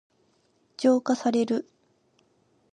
[0.77, 1.69] 浄化される。